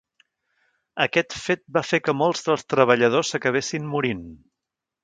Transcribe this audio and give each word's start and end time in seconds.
Aquest 1.05 1.35
fet 1.41 1.61
va 1.77 1.85
fer 1.91 2.01
que 2.07 2.17
molts 2.23 2.45
dels 2.49 2.67
treballadors 2.77 3.35
s'acabessin 3.35 3.89
morint. 3.95 4.27